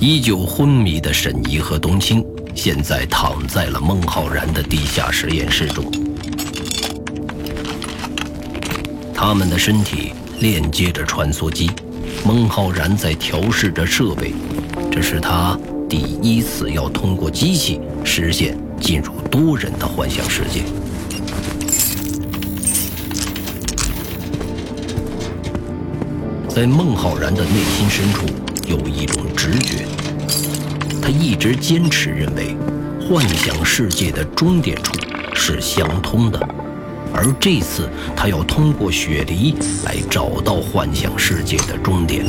[0.00, 5.84] 依旧昏迷的沈怡和冬青，现在躺在了孟浩然的地下实验室中。
[9.14, 11.70] 他们的身体链接着穿梭机，
[12.24, 14.32] 孟浩然在调试着设备，
[14.90, 20.62] 这是他第一次要通过机器实现进入多人的幻想世界。
[26.48, 28.24] 在孟浩然的内心深处
[28.70, 29.84] 有一种直觉，
[31.02, 32.54] 他一直坚持认为，
[33.00, 34.92] 幻想世界的终点处
[35.34, 36.38] 是相通的，
[37.12, 42.24] 而这次他要通过雪梨来找到幻想世界的终点。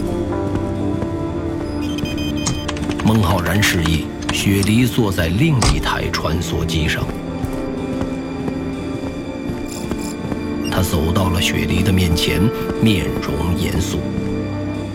[3.06, 7.06] 孟浩然示意雪梨坐在另一台穿梭机上，
[10.72, 12.42] 他走到了雪梨的面前，
[12.82, 14.00] 面容严肃。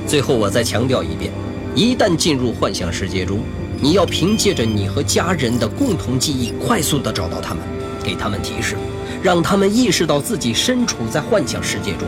[0.07, 1.33] 最后，我再强调一遍：
[1.75, 3.41] 一旦进入幻想世界中，
[3.81, 7.65] 你要凭借着你和家人的共同记忆，快速地找到他们，
[8.05, 8.77] 给他们提示，
[9.21, 12.07] 让他们意识到自己身处在幻想世界中。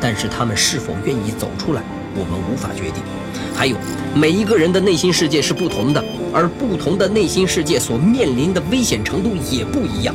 [0.00, 1.82] 但是他们是否愿意走出来，
[2.14, 3.02] 我们无法决定。
[3.54, 3.76] 还有，
[4.16, 10.12] 每一个人的内心世界是不同的，而不同的内心世界所面临的危险程度也不一样。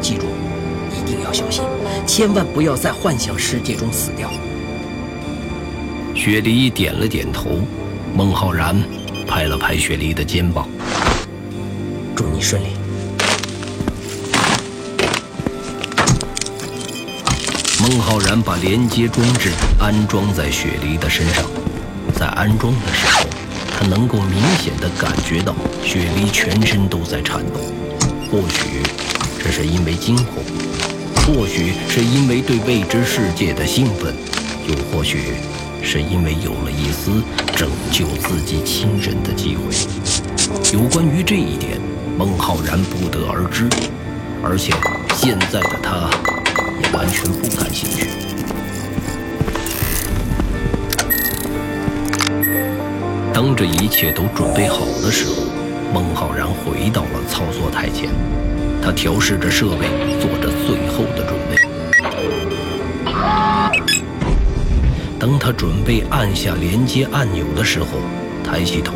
[0.00, 0.24] 记住，
[0.92, 1.62] 一定要小心，
[2.06, 4.30] 千万不要在幻想世界中死掉。
[6.18, 7.60] 雪梨点了点头，
[8.12, 8.76] 孟浩然
[9.28, 10.68] 拍了拍雪梨的肩膀
[12.16, 12.66] ：“祝你顺利。”
[17.80, 21.44] 孟浩然把连接装置安装在雪梨的身上，
[22.16, 23.24] 在安装的时候，
[23.78, 27.60] 他能够明显的感觉到雪梨全身都在颤抖。
[28.28, 28.82] 或许
[29.40, 30.42] 这是因为惊恐，
[31.24, 34.12] 或许是因为对未知世界的兴奋，
[34.66, 35.34] 又或许……
[35.90, 37.22] 是因为有了一丝
[37.56, 39.72] 拯救自己亲人的机会。
[40.70, 41.80] 有关于这一点，
[42.18, 43.66] 孟浩然不得而知，
[44.44, 44.74] 而且
[45.16, 46.10] 现在的他
[46.82, 48.06] 也完全不感兴趣。
[53.32, 55.46] 当这一切都准备好的时候，
[55.94, 58.10] 孟浩然回到了操作台前，
[58.82, 59.88] 他调试着设备，
[60.20, 61.56] 做着最后的准备。
[65.18, 67.86] 当他准备按下连接按钮的时候，
[68.44, 68.94] 抬起头，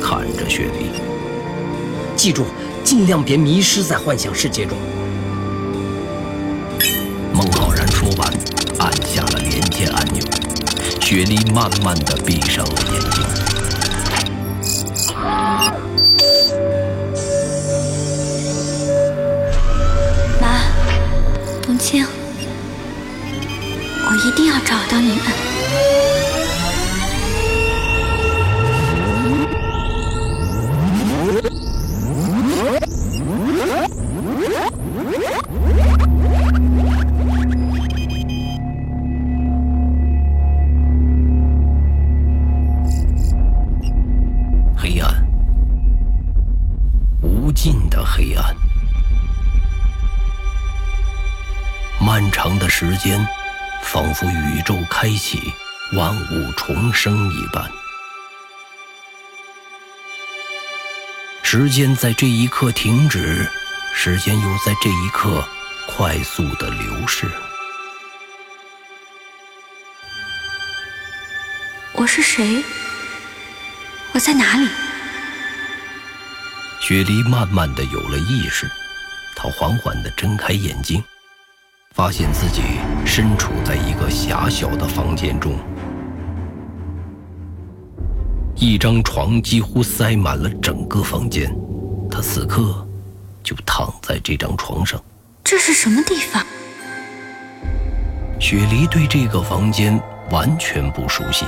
[0.00, 0.90] 看着雪梨。
[2.14, 2.44] 记住，
[2.84, 4.78] 尽量别迷失在幻想世界中。
[7.32, 8.32] 孟浩然说完，
[8.78, 10.22] 按下了连接按钮。
[11.00, 13.24] 雪梨慢慢的闭上了眼睛。
[20.40, 20.60] 妈，
[21.60, 22.06] 冬青。
[24.06, 25.18] 我一定要找到你
[48.34, 48.54] 暗，
[52.00, 53.26] 漫长的时间。
[53.86, 55.52] 仿佛宇宙开启，
[55.92, 57.70] 万物重生一般。
[61.42, 63.46] 时间在这一刻停止，
[63.94, 65.46] 时间又在这一刻
[65.86, 67.30] 快速的流逝。
[71.92, 72.64] 我是谁？
[74.12, 74.68] 我在哪里？
[76.86, 78.70] 雪梨慢慢的有了意识，
[79.34, 81.02] 她缓缓的睁开眼睛。
[81.94, 82.60] 发现自己
[83.06, 85.56] 身处在一个狭小的房间中，
[88.54, 91.56] 一张床几乎塞满了整个房间，
[92.10, 92.86] 他此刻
[93.42, 95.02] 就躺在这张床上。
[95.42, 96.44] 这是什么地方？
[98.38, 99.98] 雪梨对这个房间
[100.30, 101.46] 完全不熟悉，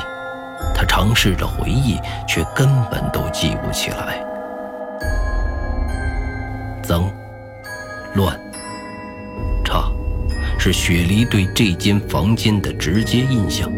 [0.75, 4.25] 她尝试着回忆，却根本都记不起来。
[6.87, 7.11] 脏，
[8.15, 8.39] 乱。
[9.65, 9.91] 差
[10.59, 13.69] 是雪梨对这间房间的直接印象。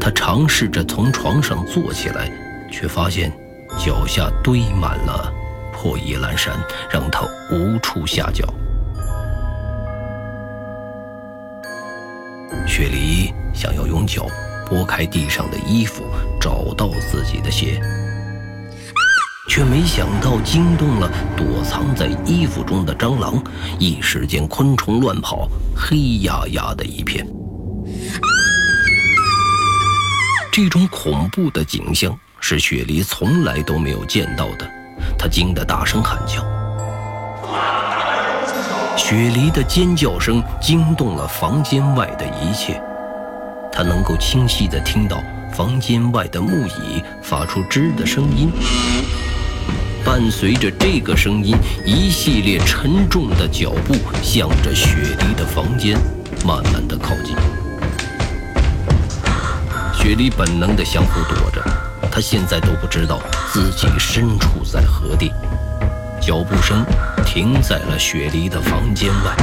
[0.00, 2.30] 他尝试着从床上坐起来，
[2.70, 3.32] 却发现
[3.76, 5.32] 脚下堆满了
[5.72, 6.54] 破衣烂衫，
[6.88, 8.44] 让他无处下脚。
[12.64, 14.26] 雪梨想要用脚
[14.64, 16.04] 拨开地上的衣服，
[16.40, 17.80] 找到自己的鞋。
[19.56, 23.42] 却没想到惊动了躲藏在衣服中的蟑螂，
[23.78, 27.26] 一时间昆虫乱跑，黑压压的一片。
[30.52, 34.70] 这种恐怖的景象是雪梨从来都没有见到的，
[35.18, 36.44] 她惊得大声喊叫。
[38.94, 42.78] 雪梨的尖叫声惊动了房间外的一切，
[43.72, 48.52] 她能够清晰地听到房间外的木椅发出吱的声音。
[50.06, 55.98] 伴随着这个声音，一系列沉重的脚步向着雪梨的房间
[56.44, 57.34] 慢慢的靠近。
[59.92, 61.60] 雪梨本能的相互躲着，
[62.08, 63.20] 她现在都不知道
[63.52, 65.32] 自己身处在何地。
[66.20, 66.86] 脚步声
[67.24, 69.36] 停在了雪梨的房间外，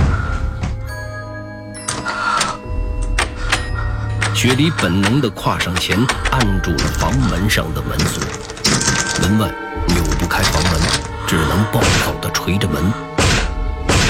[4.34, 5.98] 雪梨本能的跨上前，
[6.32, 8.24] 按住了房门上的门锁。
[9.22, 9.54] 门外。
[10.34, 10.82] 开房门，
[11.28, 12.92] 只能暴躁地捶着门。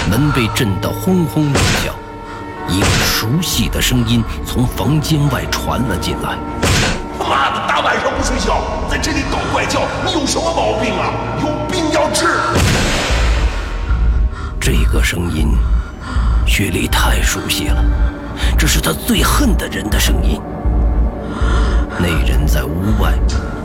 [0.09, 1.93] 门被震得轰轰作响，
[2.69, 6.37] 一个熟悉的声音从房间外传了进来
[7.19, 11.11] ：“他妈的，大晚上不睡觉，在这里搞怪叫，你有什么毛病啊？
[11.41, 12.25] 有病要治！”
[14.61, 15.57] 这个声音，
[16.47, 17.83] 雪莉太熟悉了，
[18.57, 20.41] 这是她最恨的人的声音。
[21.99, 23.11] 那人在屋外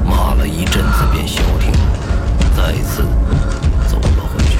[0.05, 1.71] 骂了一阵子，便消停。
[2.69, 3.03] 再次
[3.89, 4.59] 走了回去。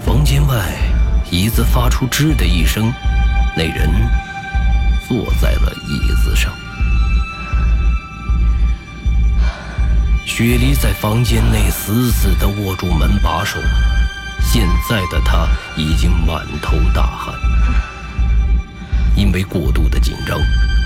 [0.00, 0.76] 房间外，
[1.28, 2.94] 椅子发出“吱”的一声，
[3.56, 3.90] 那人
[5.08, 6.52] 坐在了椅子上。
[10.24, 13.58] 雪梨在房间内死死地握住门把手，
[14.40, 17.34] 现在的他已经满头大汗。
[19.16, 20.38] 因为过度的紧张，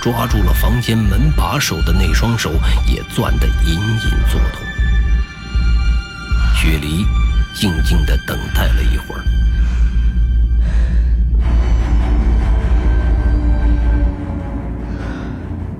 [0.02, 2.50] 抓住了房间门把手的那双手
[2.86, 4.60] 也攥得隐隐作痛。
[6.54, 7.06] 雪梨
[7.54, 9.22] 静静地等待了一会儿，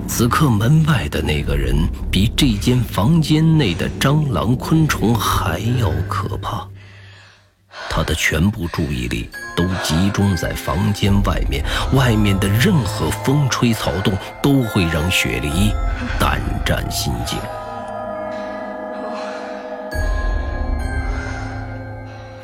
[0.07, 1.75] 此刻门外的那个人
[2.11, 6.69] 比这间房间内的蟑螂、昆虫还要可怕。
[7.95, 14.13] 他的全部注意力都集中在房间外面，外面的任何风吹草动
[14.43, 15.73] 都会让雪梨
[16.19, 17.39] 胆战心惊。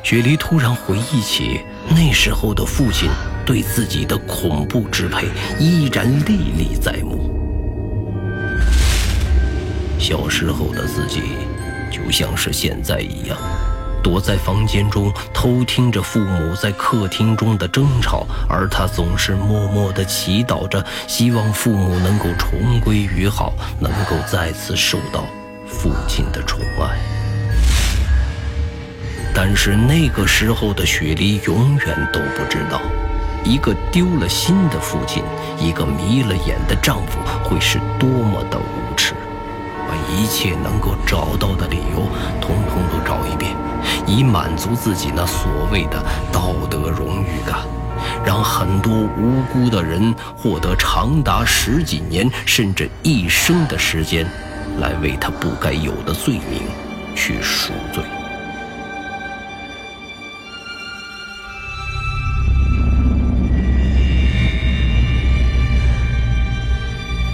[0.01, 1.59] 雪梨突然回忆起
[1.89, 3.09] 那时候的父亲
[3.45, 5.27] 对自己的恐怖支配，
[5.59, 7.29] 依然历历在目。
[9.99, 11.21] 小时候的自己，
[11.91, 13.37] 就像是现在一样。
[14.03, 25.25] 躲在房间中偷听着父母在客厅中的争吵，而他总是默默地祈祷着，希望父母能够重归于好，能够再次受到
[25.67, 26.97] 父亲的宠爱。
[29.33, 32.81] 但是那个时候的雪梨永远都不知道，
[33.45, 35.23] 一个丢了心的父亲，
[35.57, 39.13] 一个迷了眼的丈夫，会是多么的无耻，
[39.87, 42.09] 把一切能够找到的理由，
[42.41, 43.55] 统统都找一遍。
[44.05, 46.01] 以满足自己那所谓的
[46.31, 47.59] 道德荣誉感，
[48.25, 54.25] 让很多无辜的人获得长达十几年甚至一生的时间，
[54.79, 56.63] 来为他不该有的罪名
[57.15, 58.03] 去赎罪。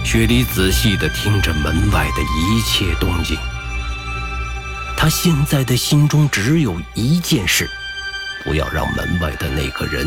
[0.04, 3.36] 雪梨仔细地听着门外的一切动静。
[5.00, 7.70] 他现在的心中只有一件事：
[8.42, 10.04] 不要让门外的那个人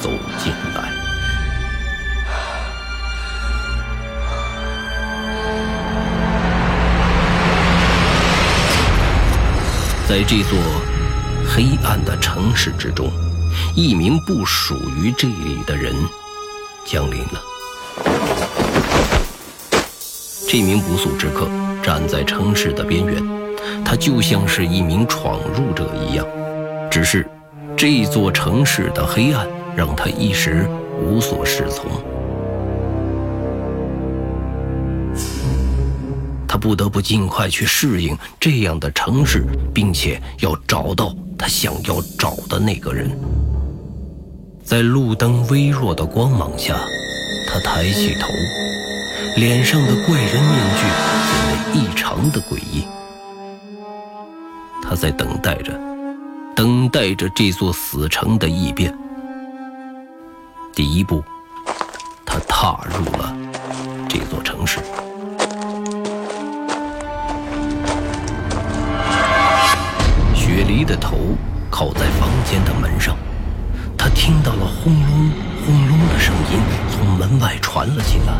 [0.00, 0.08] 走
[0.42, 0.90] 进来。
[10.08, 10.58] 在这座
[11.46, 13.12] 黑暗的城市之中，
[13.76, 15.94] 一名不属于这里的人
[16.86, 17.42] 降临了。
[20.48, 21.46] 这名不速之客
[21.84, 23.41] 站在城市的边缘。
[23.84, 26.26] 他就像是一名闯入者一样，
[26.90, 27.28] 只是
[27.76, 29.46] 这座城市的黑暗
[29.76, 30.66] 让他一时
[31.00, 31.90] 无所适从。
[36.48, 43.10] 他不得不尽快去适应这样的城市，并且要找到他想要找的那个人。
[44.62, 46.76] 在路灯微弱的光芒下，
[47.48, 48.28] 他抬起头，
[49.36, 50.82] 脸上的怪人面具
[51.28, 52.84] 显得异常的诡异。
[54.92, 55.72] 他在等待着，
[56.54, 58.94] 等待着这座死城的异变。
[60.74, 61.24] 第一步，
[62.26, 63.34] 他踏入了
[64.06, 64.80] 这座城市。
[70.34, 71.16] 雪梨的头
[71.70, 73.16] 靠在房间的门上，
[73.96, 75.30] 他听到了轰隆
[75.64, 78.34] 轰隆的声音从门外传了进来。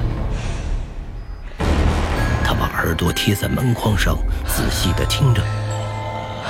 [2.45, 5.43] 他把耳朵贴在门框上，仔细的听着，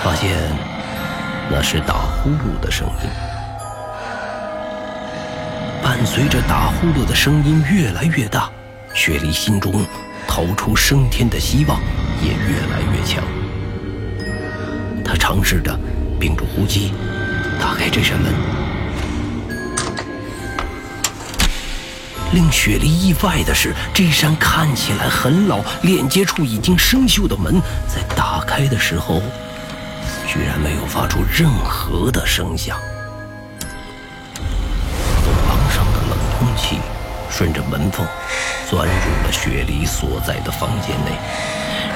[0.03, 0.37] 发现
[1.49, 3.09] 那是打呼噜的声音。
[5.81, 8.51] 伴随着打呼噜的声音越来越大，
[8.95, 9.85] 雪梨心中
[10.27, 11.81] 逃出升天的希望
[12.21, 13.23] 也越来越强。
[15.05, 15.79] 他尝试着
[16.19, 16.93] 屏住呼吸，
[17.61, 18.33] 打开这扇门。
[22.33, 29.21] 令雪梨意外的是，这扇看起来很老、连接处已经生锈的门，在打开的时候，
[30.33, 32.79] 居然没有发出任何的声响。
[34.39, 36.79] 走廊上的冷空气
[37.29, 38.07] 顺着门缝
[38.67, 41.13] 钻入了雪梨所在的房间内，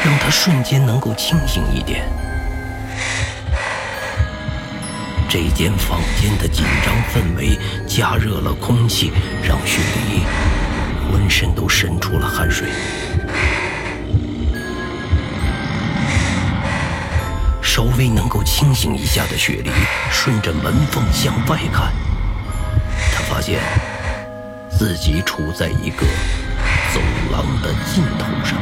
[0.05, 2.07] 让她瞬间能够清醒一点。
[5.27, 9.13] 这间房间的紧张氛围加热了空气，
[9.43, 10.21] 让雪梨
[11.11, 12.69] 浑身都渗出了汗水。
[17.77, 19.71] 稍微能够清醒一下的雪梨
[20.11, 21.93] 顺着门缝向外看，
[23.15, 23.61] 他发现
[24.71, 26.07] 自己处在一个
[26.95, 28.59] 走廊的尽头上。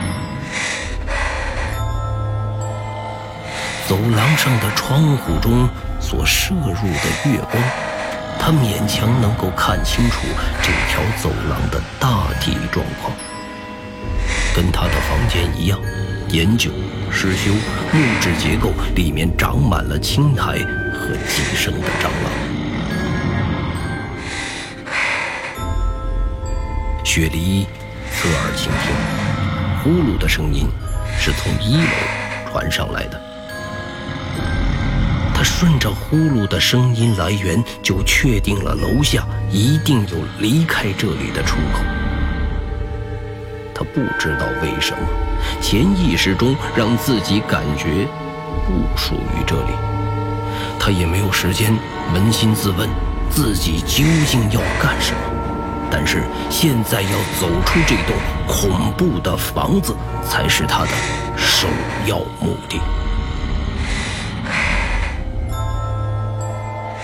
[3.87, 5.69] 走廊上的窗户中。
[6.01, 7.63] 所射入的月光，
[8.39, 10.19] 他勉强能够看清楚
[10.61, 13.11] 这条走廊的大体状况。
[14.55, 15.81] 跟他的房间一样，
[16.29, 16.71] 严旧、
[17.11, 17.53] 失修，
[17.93, 20.59] 木质结构，里面长满了青苔
[20.93, 22.33] 和寄生的蟑螂。
[27.05, 27.67] 雪梨
[28.13, 28.93] 侧耳倾听，
[29.83, 30.67] 呼噜的声音
[31.19, 31.93] 是从一楼
[32.51, 33.21] 传上来的。
[35.33, 41.83] 他顺着呼噜的声音来源，就确定了楼下一定有离开这里的出口。
[43.75, 44.99] 他不知道为什么，
[45.61, 48.07] 潜意识中让自己感觉
[48.67, 49.73] 不属于这里。
[50.79, 51.73] 他也没有时间
[52.15, 52.89] 扪心自问
[53.31, 55.19] 自己究竟要干什么。
[55.91, 57.11] 但是现在要
[57.41, 58.17] 走出这栋
[58.49, 59.95] 恐怖的房子，
[60.29, 60.91] 才是他的
[61.37, 61.69] 首
[62.07, 62.81] 要目的。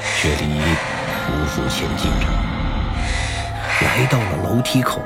[0.02, 0.60] 雪梨
[1.24, 2.26] 匍匐前进着，
[3.86, 5.00] 来到了楼梯口。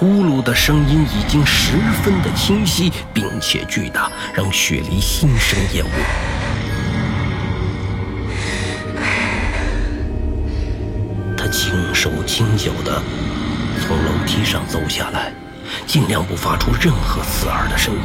[0.00, 5.90] 呼噜的声音已经十分的清晰，并且巨大，让雪梨心生厌恶。
[11.36, 13.02] 他轻手轻脚地
[13.82, 15.30] 从楼梯上走下来，
[15.86, 18.00] 尽量不发出任何刺耳的声音。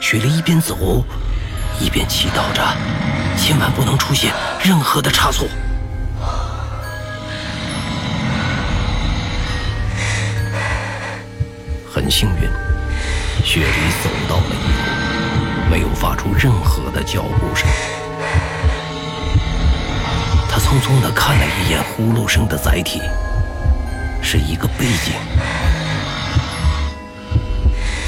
[0.00, 1.04] 雪梨一边走，
[1.78, 2.62] 一边祈祷着。
[3.36, 4.32] 千万不能出现
[4.64, 5.46] 任何的差错。
[12.04, 12.42] 很幸运，
[13.42, 13.66] 雪梨
[14.02, 17.66] 走到了一步，没有发出任何的脚步声。
[20.50, 23.00] 他匆匆地看了一眼呼噜声的载体，
[24.20, 25.14] 是一个背景。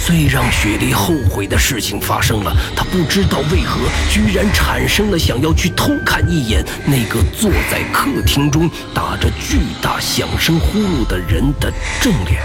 [0.04, 11.72] 最让雪梨后悔的事情发生了，她不知道为何居然产生了想要去偷看一眼那个坐在客厅中打着巨大响声呼噜的人的
[12.02, 12.42] 正脸。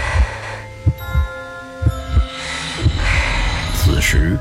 [4.02, 4.36] 时，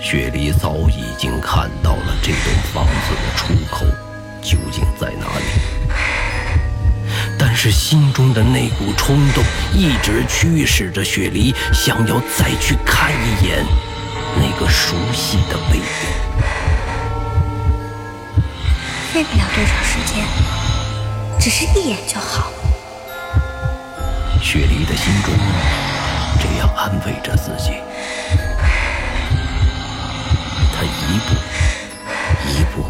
[0.00, 3.86] 雪梨早已经看到了这栋房子的出口
[4.42, 5.44] 究竟在哪里。
[7.38, 13.64] 但是心中的那股冲动一直驱使着雪梨，想要再去看一眼
[14.36, 15.84] 那个熟悉的背影。
[19.12, 20.26] 费不了多长时间，
[21.38, 22.50] 只是一眼就好。
[24.42, 25.32] 雪梨的心中
[26.40, 27.74] 这样安慰着自己。
[31.10, 31.34] 一步
[32.48, 32.84] 一步。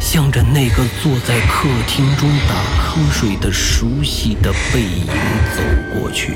[0.00, 5.06] 向着那个坐在客厅中打瞌睡的熟悉的背影
[5.54, 6.34] 走过去，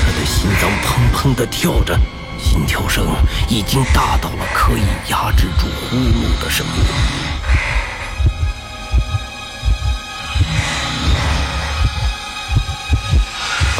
[0.00, 1.98] 他的心脏砰砰地跳着，
[2.42, 3.04] 心跳声
[3.48, 6.72] 已经大到了可以压制住呼噜的声音。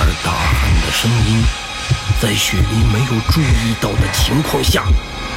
[0.00, 1.42] 而大汉的声音，
[2.20, 4.84] 在雪梨没有注意到的情况下，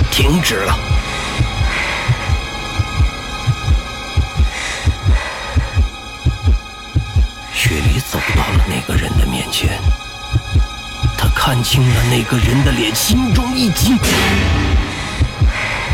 [0.09, 0.77] 停止了。
[7.53, 9.79] 雪梨走到了那个人的面前，
[11.17, 13.97] 他看清了那个人的脸，心中一惊。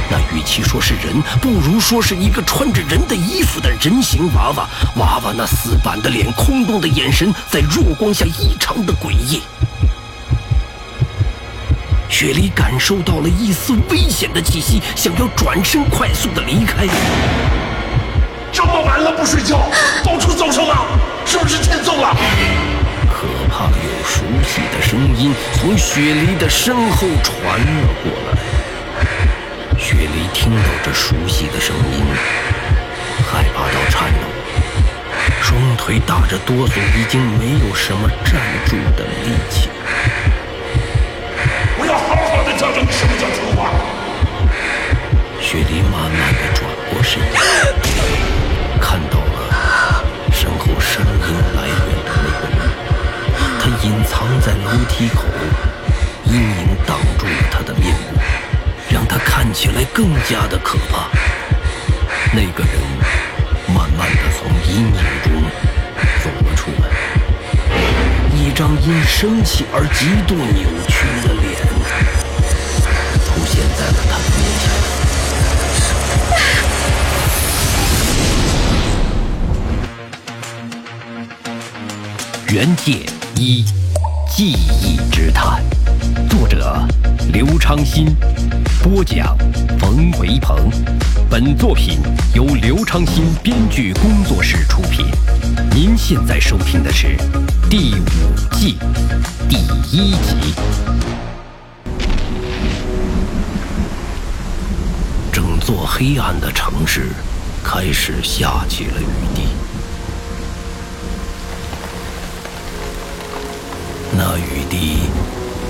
[0.10, 4.68] 那与其说是人，不如说是一个穿着人的衣服的人形娃娃。
[4.96, 9.42] 娃娃那死板的脸，空洞的眼神，在弱光下异常的诡异。
[12.20, 16.88] 雪梨感受到了一丝危险的气息，想要转身快速的离开。
[18.52, 19.70] 这么晚了不睡觉，
[20.04, 20.74] 到处走什么？
[21.28, 22.18] 是不是欠揍了？
[23.08, 29.78] 可怕又熟悉的声音从雪梨的身后传了过来。
[29.78, 32.04] 雪梨听到这熟悉的声音，
[33.32, 34.26] 害怕到颤抖，
[35.44, 39.70] 双腿打着哆嗦，已经没有什么站住的力气。
[42.98, 43.70] 什么叫听话。
[45.40, 47.22] 雪梨慢慢的转过身，
[48.82, 52.58] 看到了身后声音来源的那个人。
[53.60, 55.26] 他隐藏在楼梯口，
[56.26, 58.20] 阴影挡住了他的面目，
[58.90, 61.08] 让他看起来更加的可怕。
[62.34, 62.82] 那个人
[63.76, 65.32] 慢慢的从阴影中
[66.24, 66.90] 走了出来，
[68.34, 71.47] 一张因生气而极度扭曲的脸
[82.58, 83.64] 原界一
[84.28, 85.64] 记忆之谈，
[86.28, 86.84] 作者
[87.32, 88.08] 刘昌新，
[88.82, 89.38] 播讲
[89.78, 90.58] 冯维鹏。
[91.30, 92.00] 本作品
[92.34, 95.06] 由刘昌新编剧工作室出品。
[95.70, 97.16] 您现在收听的是
[97.70, 98.80] 第五季
[99.48, 99.58] 第
[99.92, 100.56] 一集。
[105.32, 107.10] 整座黑暗的城市
[107.64, 109.44] 开始下起了雨滴。
[114.20, 115.02] 那雨滴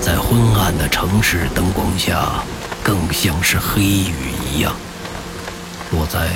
[0.00, 2.42] 在昏暗的城市灯光下，
[2.82, 4.74] 更像是黑雨一样，
[5.90, 6.30] 落在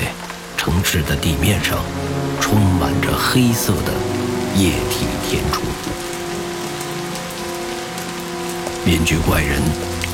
[0.59, 1.79] 城市的地面上，
[2.39, 3.95] 充满着黑色的
[4.55, 5.63] 液体填充。
[8.85, 9.63] 面具怪人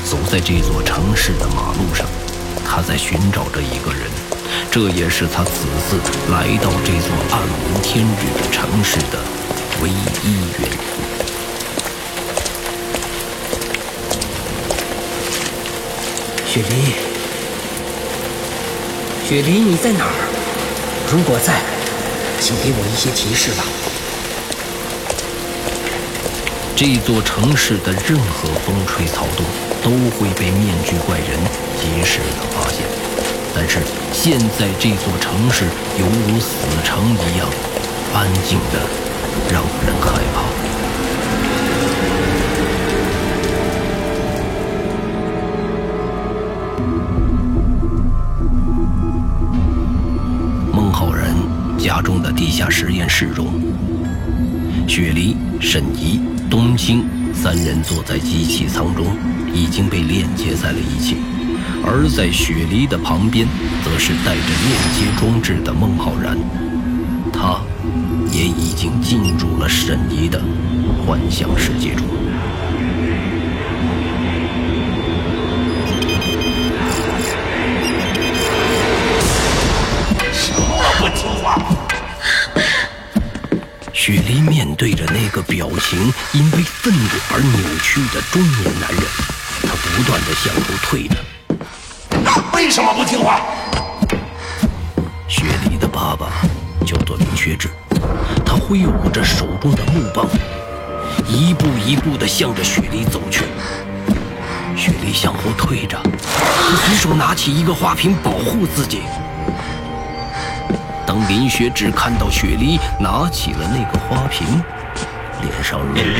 [0.05, 2.07] 走在这座城市的马路上，
[2.65, 4.09] 他在寻找着一个人，
[4.71, 5.99] 这也是他此次
[6.31, 9.19] 来到这座暗无天日的城市的
[9.83, 10.29] 唯一
[10.61, 11.08] 原因。
[16.59, 16.75] 雪梨，
[19.25, 20.11] 雪梨，你在哪儿？
[21.09, 21.61] 如果在，
[22.41, 23.63] 请给我一些提示吧。
[26.75, 29.45] 这座城市的任何风吹草动
[29.81, 31.39] 都会被面具怪人
[31.79, 32.83] 及时的发现，
[33.55, 33.79] 但是
[34.11, 35.63] 现在这座城市
[35.97, 37.47] 犹如死城一样，
[38.13, 38.81] 安静的
[39.49, 40.48] 让人害怕。
[52.01, 53.47] 中的地下实验室中，
[54.87, 59.05] 雪梨、沈怡、冬青三人坐在机器舱中，
[59.53, 61.17] 已经被链接在了一起。
[61.81, 63.47] 而在雪梨的旁边，
[63.83, 66.37] 则是带着链接装置的孟浩然，
[67.31, 67.61] 他
[68.31, 70.41] 也已经进入了沈怡的
[71.05, 72.05] 幻想世界中。
[84.09, 89.03] 雪梨面对着那个表情因为愤怒而扭曲的中年男人，
[89.61, 91.15] 他不断的向后退着。
[92.55, 93.39] 为什么不听话？
[95.27, 96.31] 雪梨的爸爸
[96.87, 97.69] 叫做林学志，
[98.43, 100.25] 他挥舞着手中的木棒，
[101.27, 103.43] 一步一步地向着雪梨走去。
[104.75, 109.03] 雪梨向后退着，他随手拿起一个花瓶保护自己。
[111.09, 114.45] 当林学志看到雪梨拿起了那个花瓶，
[115.41, 116.11] 脸上露出了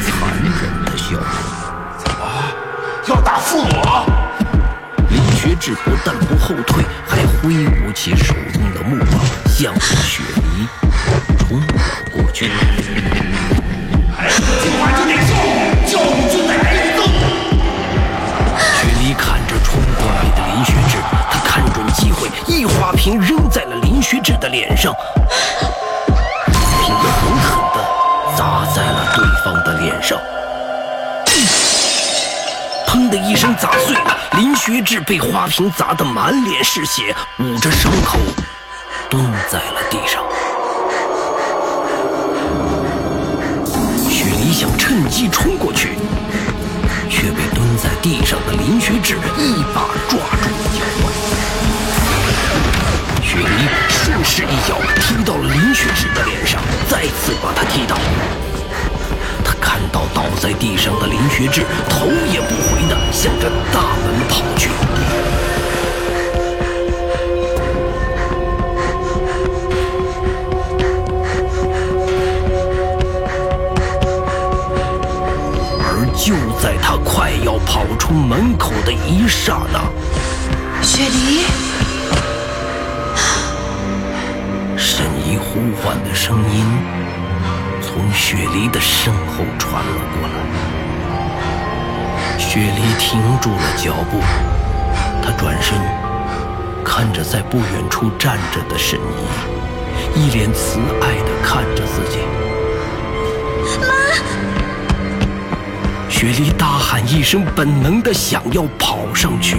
[0.00, 1.26] 残忍的笑容。
[1.98, 2.20] 怎么
[3.08, 3.82] 要打父母？
[5.10, 10.68] 林学志不但不后退，还挥舞起手中的木棒，向着雪梨
[11.36, 11.66] 冲了
[12.12, 12.48] 过去。
[14.16, 15.34] 还是不听话就得揍，
[15.90, 17.02] 教育就得挨揍。
[18.60, 20.98] 雪梨看着冲过来的林学志，
[21.32, 27.82] 他看准机会，一花瓶扔在了林学志的脸上，瓶狠狠地
[28.36, 30.18] 砸在了对方的脸上。
[32.86, 38.18] 砰的一声砸碎了，林学志被花瓶砸得满脸是血，捂着伤口
[39.08, 40.22] 蹲在了地上。
[44.10, 45.96] 雪梨想趁机冲过去，
[47.08, 51.06] 却被蹲在地上的林学志一把抓住了脚腕。
[54.28, 56.60] 是一脚踢到了林学志的脸上，
[56.90, 57.96] 再次把他踢倒。
[59.42, 64.68] 他看到倒在地上的林学志，头也不回地向着大门跑去。
[75.80, 79.80] 而就在他快要跑出门口的一刹那，
[80.82, 81.46] 雪梨，
[85.26, 86.64] 沈怡呼唤的声音
[87.82, 90.34] 从雪梨的身后传了过来。
[92.38, 94.20] 雪梨停住了脚步，
[95.20, 95.76] 她转身
[96.84, 102.20] 看着在不远处站着的沈怡，一脸慈爱地看着自己。
[106.08, 109.56] 雪梨大喊一声，本能的想要跑上去。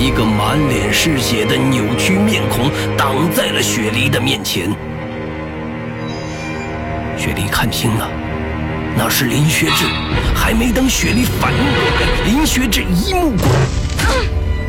[0.00, 4.70] 一个满脸是血的扭曲面孔挡在了雪梨的面前。
[7.18, 8.08] 雪梨看清了，
[8.96, 9.84] 那是林学志。
[10.34, 13.46] 还没等雪梨反应过来，林学志一木棍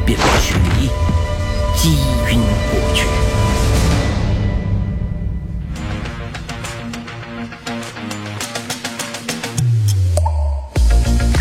[0.06, 0.90] 便把雪梨
[1.78, 2.38] 击晕
[2.70, 3.06] 过去。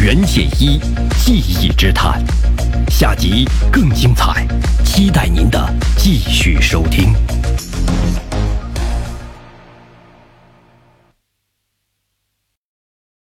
[0.00, 0.78] 袁解一
[1.18, 2.22] 记忆之谈，
[2.90, 4.46] 下集更精彩，
[4.84, 7.14] 期待您的继续收听。